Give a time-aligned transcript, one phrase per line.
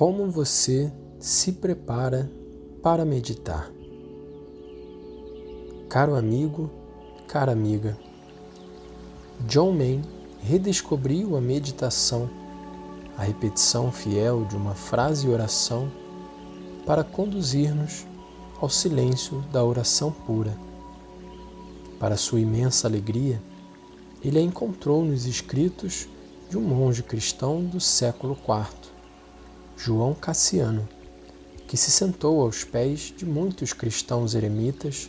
[0.00, 2.32] Como você se prepara
[2.82, 3.70] para meditar?
[5.90, 6.70] Caro amigo,
[7.28, 7.98] cara amiga,
[9.40, 10.00] John Main
[10.40, 12.30] redescobriu a meditação,
[13.14, 15.92] a repetição fiel de uma frase e oração
[16.86, 18.06] para conduzir-nos
[18.58, 20.56] ao silêncio da oração pura.
[21.98, 23.38] Para sua imensa alegria,
[24.24, 26.08] ele a encontrou nos escritos
[26.48, 28.79] de um monge cristão do século IV,
[29.82, 30.86] João Cassiano,
[31.66, 35.08] que se sentou aos pés de muitos cristãos eremitas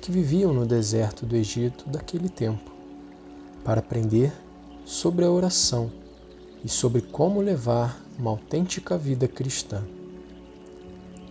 [0.00, 2.70] que viviam no deserto do Egito daquele tempo,
[3.64, 4.32] para aprender
[4.84, 5.90] sobre a oração
[6.62, 9.82] e sobre como levar uma autêntica vida cristã.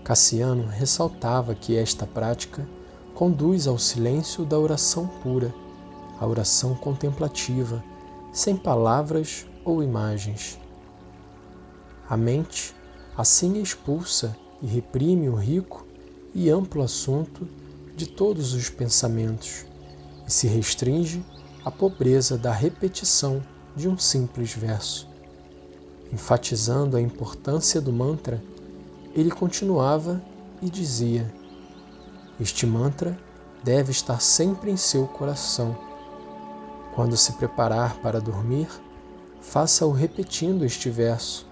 [0.03, 2.67] Cassiano ressaltava que esta prática
[3.15, 5.55] conduz ao silêncio da oração pura,
[6.19, 7.81] a oração contemplativa,
[8.33, 10.59] sem palavras ou imagens.
[12.09, 12.75] A mente
[13.17, 15.85] assim expulsa e reprime o rico
[16.33, 17.47] e amplo assunto
[17.95, 19.65] de todos os pensamentos
[20.27, 21.23] e se restringe
[21.63, 23.41] à pobreza da repetição
[23.75, 25.07] de um simples verso.
[26.11, 28.43] Enfatizando a importância do mantra,
[29.15, 30.21] ele continuava
[30.61, 31.31] e dizia:
[32.39, 33.17] Este mantra
[33.63, 35.77] deve estar sempre em seu coração.
[36.93, 38.67] Quando se preparar para dormir,
[39.41, 41.47] faça-o repetindo este verso,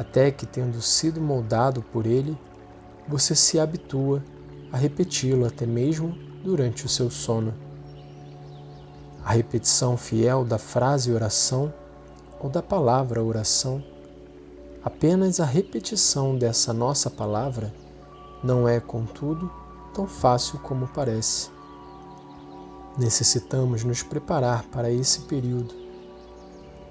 [0.00, 2.36] até que, tendo sido moldado por ele,
[3.06, 4.24] você se habitua
[4.72, 7.54] a repeti-lo até mesmo durante o seu sono.
[9.22, 11.72] A repetição fiel da frase oração
[12.40, 13.84] ou da palavra oração
[14.82, 17.70] Apenas a repetição dessa nossa palavra
[18.42, 19.52] não é, contudo,
[19.92, 21.50] tão fácil como parece.
[22.96, 25.74] Necessitamos nos preparar para esse período.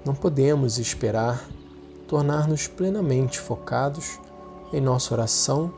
[0.04, 1.44] Não podemos esperar
[2.10, 4.18] tornar-nos plenamente focados
[4.72, 5.72] em nossa oração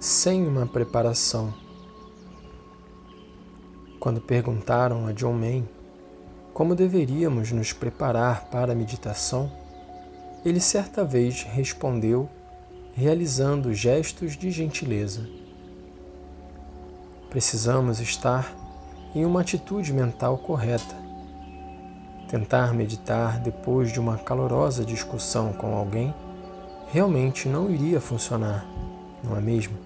[0.00, 1.54] sem uma preparação.
[4.00, 5.68] Quando perguntaram a John Main
[6.52, 9.52] como deveríamos nos preparar para a meditação,
[10.44, 12.28] ele certa vez respondeu,
[12.92, 15.28] realizando gestos de gentileza.
[17.30, 18.52] Precisamos estar
[19.14, 20.97] em uma atitude mental correta.
[22.28, 26.14] Tentar meditar depois de uma calorosa discussão com alguém
[26.88, 28.66] realmente não iria funcionar,
[29.24, 29.78] não é mesmo?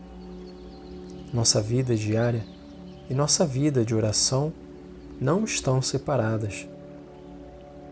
[1.33, 2.45] Nossa vida diária
[3.09, 4.53] e nossa vida de oração
[5.21, 6.69] não estão separadas.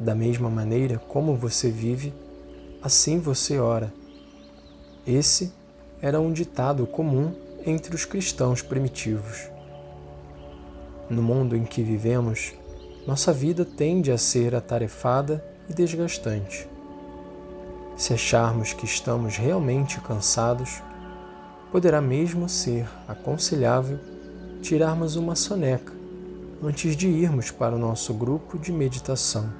[0.01, 2.13] Da mesma maneira como você vive,
[2.83, 3.93] assim você ora.
[5.07, 5.53] Esse
[6.03, 7.33] era um ditado comum
[7.65, 9.49] entre os cristãos primitivos.
[11.09, 12.55] No mundo em que vivemos,
[13.07, 16.69] nossa vida tende a ser atarefada e desgastante.
[17.97, 20.83] Se acharmos que estamos realmente cansados,
[21.71, 23.99] poderá mesmo ser aconselhável
[24.63, 25.93] tirarmos uma soneca
[26.63, 29.51] antes de irmos para o nosso grupo de meditação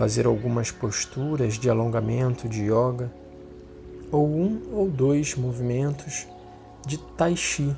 [0.00, 3.12] fazer algumas posturas de alongamento de yoga
[4.10, 6.26] ou um ou dois movimentos
[6.86, 7.76] de tai chi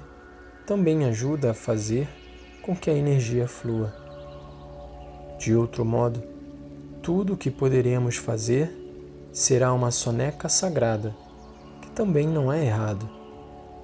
[0.64, 2.08] também ajuda a fazer
[2.62, 4.01] com que a energia flua.
[5.42, 6.22] De outro modo,
[7.02, 8.72] tudo o que poderemos fazer
[9.32, 11.16] será uma soneca sagrada,
[11.80, 13.10] que também não é errado,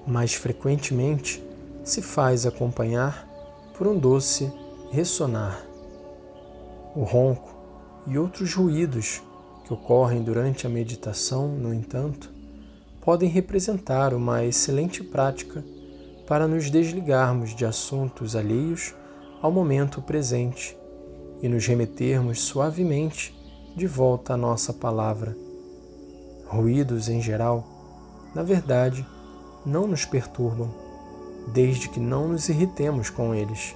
[0.07, 1.43] mas frequentemente
[1.83, 3.27] se faz acompanhar
[3.77, 4.49] por um doce
[4.89, 5.61] ressonar.
[6.95, 7.53] O ronco
[8.07, 9.21] e outros ruídos
[9.65, 12.31] que ocorrem durante a meditação, no entanto,
[13.01, 15.61] podem representar uma excelente prática
[16.25, 18.95] para nos desligarmos de assuntos alheios
[19.41, 20.78] ao momento presente
[21.41, 23.33] e nos remetermos suavemente
[23.75, 25.35] de volta à nossa palavra.
[26.45, 27.67] Ruídos em geral,
[28.33, 29.05] na verdade,
[29.65, 30.69] não nos perturbam,
[31.47, 33.75] desde que não nos irritemos com eles.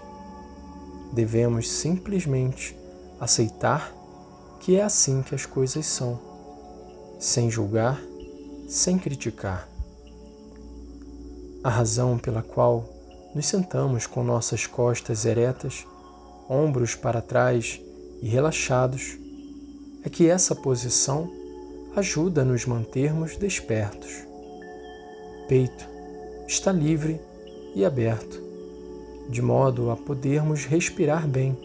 [1.11, 2.75] Devemos simplesmente
[3.19, 3.93] aceitar
[4.59, 6.19] que é assim que as coisas são,
[7.19, 8.01] sem julgar,
[8.67, 9.67] sem criticar.
[11.63, 12.85] A razão pela qual
[13.35, 15.85] nos sentamos com nossas costas eretas,
[16.53, 17.81] ombros para trás
[18.21, 19.17] e relaxados
[20.03, 21.29] é que essa posição
[21.95, 24.11] ajuda a nos mantermos despertos.
[25.43, 25.87] O peito
[26.47, 27.19] está livre
[27.75, 28.41] e aberto,
[29.29, 31.57] de modo a podermos respirar bem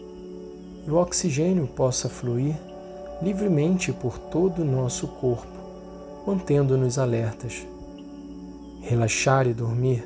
[0.87, 2.55] e o oxigênio possa fluir
[3.21, 5.59] livremente por todo o nosso corpo,
[6.25, 7.67] mantendo-nos alertas.
[8.81, 10.03] Relaxar e dormir,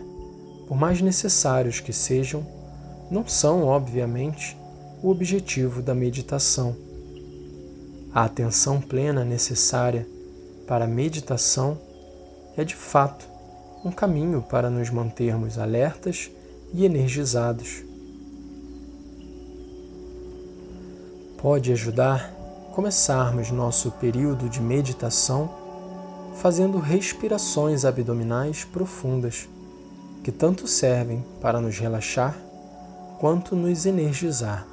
[0.68, 2.45] por mais necessários que sejam,
[3.12, 4.57] não são, obviamente,
[5.03, 6.73] o objetivo da meditação.
[8.15, 10.07] A atenção plena necessária
[10.65, 11.77] para a meditação
[12.55, 13.27] é de fato
[13.83, 16.31] um caminho para nos mantermos alertas
[16.73, 17.83] e energizados.
[21.38, 22.31] Pode ajudar
[22.73, 25.53] começarmos nosso período de meditação
[26.35, 29.49] fazendo respirações abdominais profundas,
[30.23, 32.38] que tanto servem para nos relaxar
[33.19, 34.72] quanto nos energizar.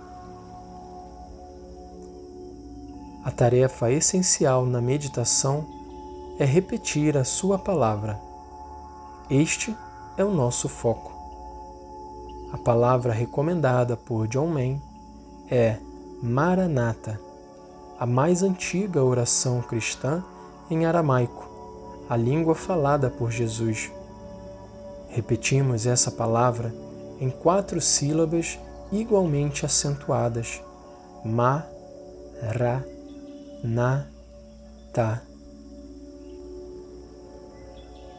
[3.22, 5.66] A tarefa essencial na meditação
[6.38, 8.18] é repetir a Sua palavra.
[9.28, 9.76] Este
[10.16, 11.12] é o nosso foco.
[12.50, 14.80] A palavra recomendada por John Main
[15.50, 15.76] é
[16.22, 17.20] Maranata,
[17.98, 20.24] a mais antiga oração cristã
[20.70, 21.46] em aramaico,
[22.08, 23.92] a língua falada por Jesus.
[25.10, 26.74] Repetimos essa palavra
[27.20, 28.58] em quatro sílabas
[28.90, 30.62] igualmente acentuadas:
[31.22, 31.66] Ma,
[32.40, 32.82] Ra,
[33.62, 34.06] Na,
[34.92, 35.22] Ta.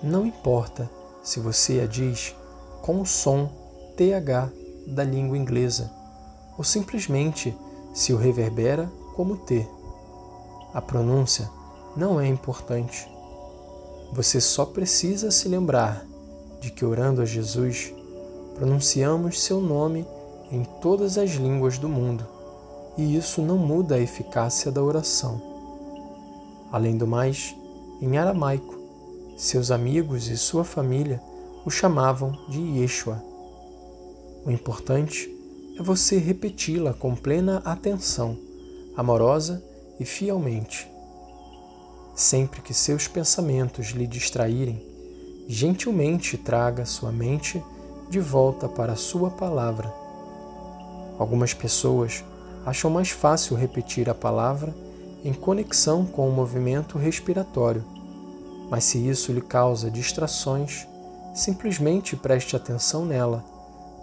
[0.04, 0.90] Não importa
[1.24, 2.36] se você a diz
[2.82, 3.50] com o som
[3.98, 4.52] TH
[4.88, 5.92] da língua inglesa
[6.58, 7.56] ou simplesmente
[7.94, 9.68] se o reverbera como T.
[10.74, 11.50] A pronúncia
[11.96, 13.10] não é importante.
[14.14, 16.06] Você só precisa se lembrar
[16.60, 17.94] de que orando a Jesus,
[18.56, 20.06] pronunciamos seu nome
[20.52, 22.28] em todas as línguas do mundo,
[22.98, 25.42] e isso não muda a eficácia da oração.
[26.72, 27.56] Além do mais,
[28.02, 28.80] em aramaico,
[29.38, 31.22] seus amigos e sua família
[31.66, 33.24] o chamavam de Yeshua.
[34.46, 35.30] O importante
[35.78, 38.38] é você repeti-la com plena atenção,
[38.96, 39.64] amorosa
[40.00, 40.90] e fielmente.
[42.16, 44.82] Sempre que seus pensamentos lhe distraírem,
[45.48, 47.64] gentilmente traga sua mente
[48.10, 49.94] de volta para a sua palavra.
[51.18, 52.24] Algumas pessoas
[52.66, 54.74] acham mais fácil repetir a palavra
[55.24, 57.86] em conexão com o movimento respiratório
[58.72, 60.88] mas se isso lhe causa distrações,
[61.36, 63.44] simplesmente preste atenção nela,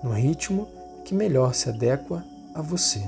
[0.03, 0.69] no ritmo
[1.07, 2.23] que melhor se adequa
[2.55, 3.03] a você.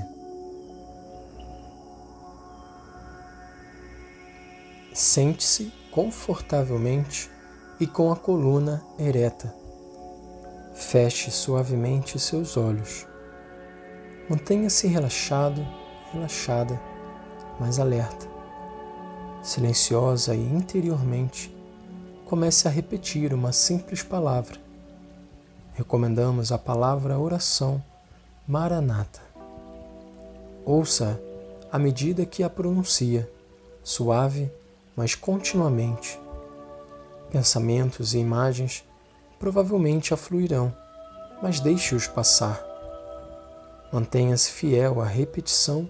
[4.91, 7.29] Sente-se confortavelmente
[7.79, 9.53] e com a coluna ereta.
[10.73, 13.05] Feche suavemente seus olhos.
[14.29, 15.65] Mantenha-se relaxado,
[16.13, 16.79] relaxada,
[17.59, 18.31] mas alerta
[19.41, 21.53] silenciosa e interiormente,
[22.25, 24.57] comece a repetir uma simples palavra.
[25.73, 27.83] Recomendamos a palavra oração
[28.47, 29.21] Maranata.
[30.65, 31.19] Ouça
[31.71, 33.29] à medida que a pronuncia,
[33.83, 34.51] suave,
[34.95, 36.19] mas continuamente.
[37.31, 38.83] Pensamentos e imagens
[39.39, 40.75] provavelmente afluirão,
[41.41, 42.70] mas deixe-os passar.
[43.91, 45.89] Mantenha-se fiel à repetição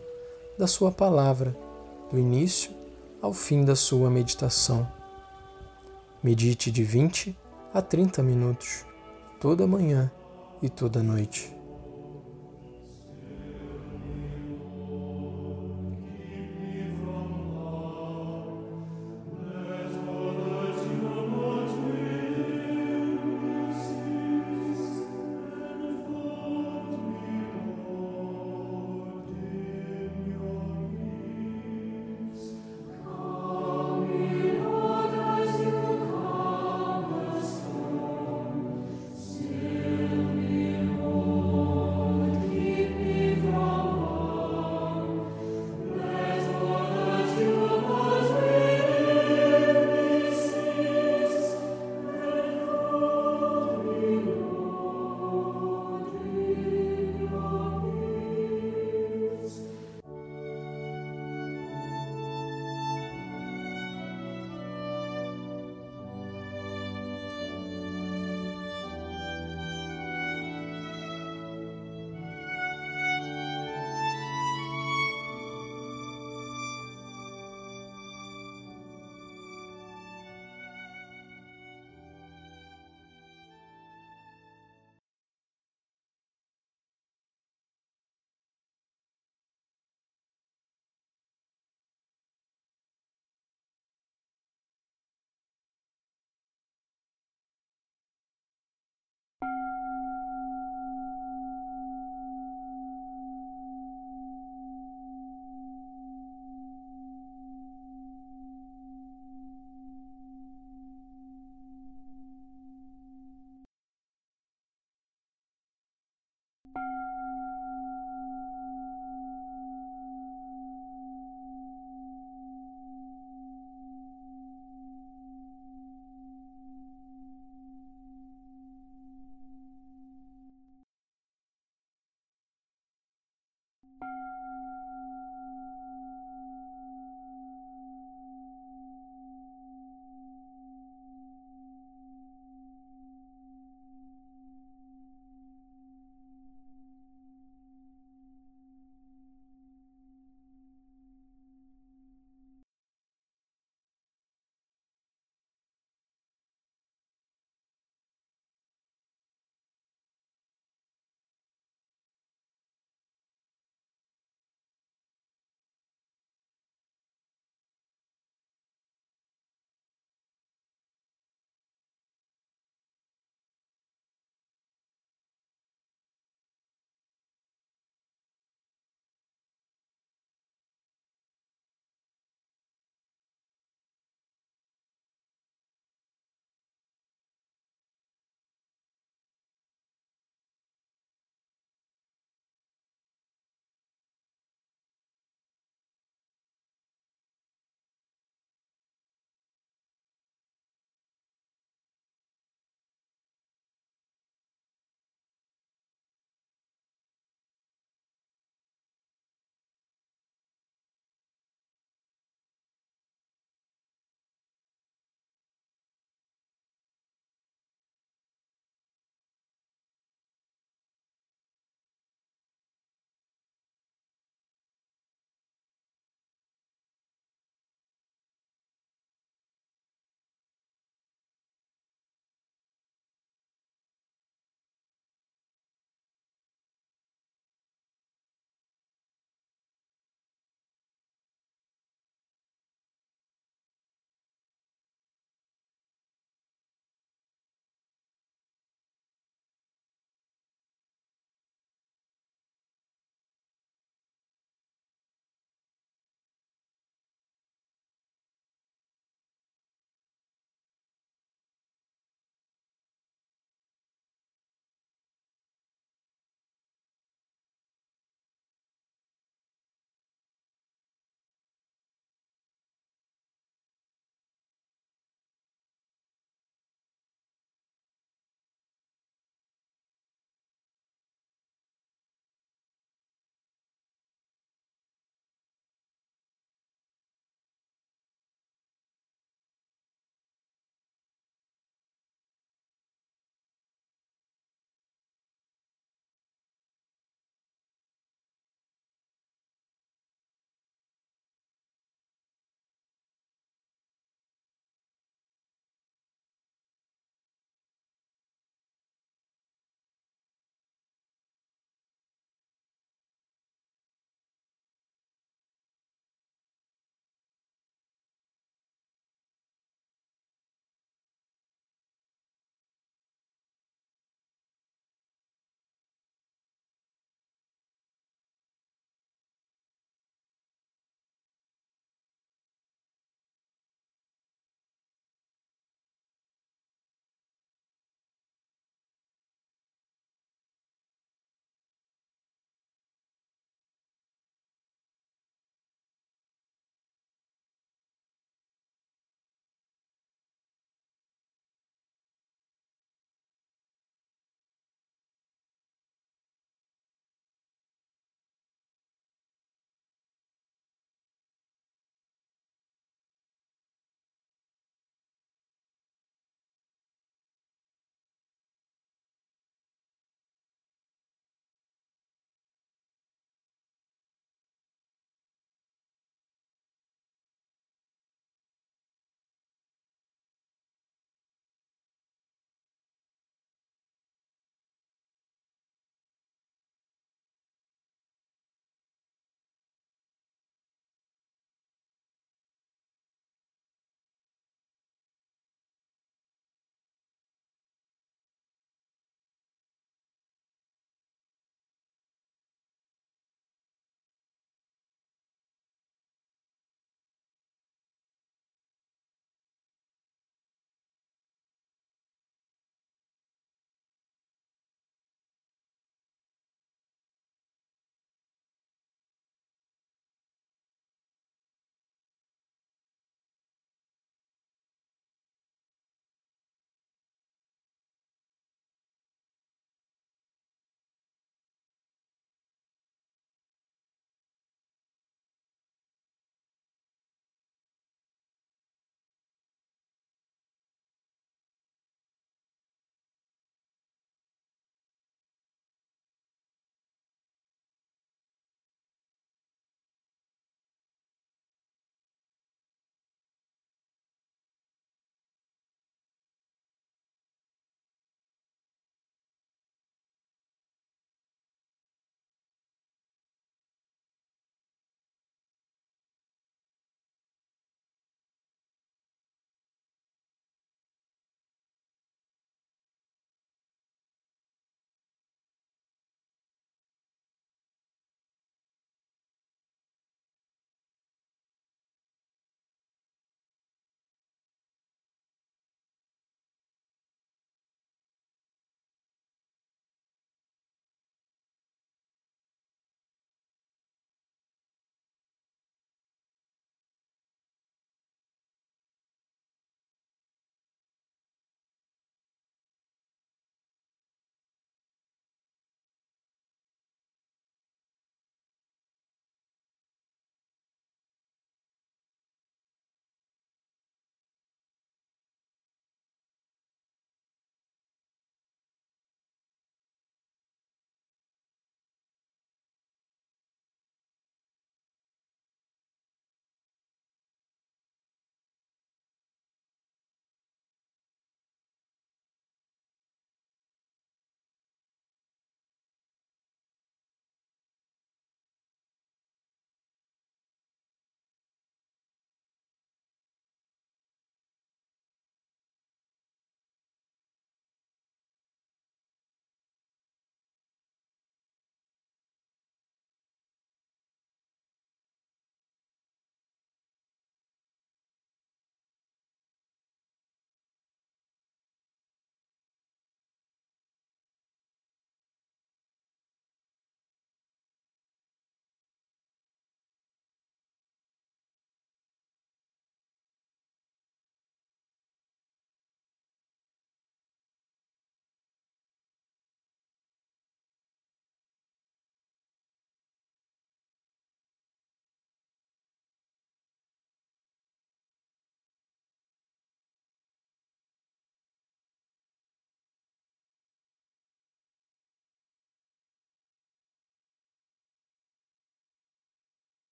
[0.57, 1.55] da sua palavra,
[2.09, 2.71] do início
[3.21, 4.91] ao fim da sua meditação.
[6.23, 7.37] Medite de 20
[7.73, 8.85] a 30 minutos,
[9.39, 10.11] toda manhã
[10.61, 11.60] e toda noite.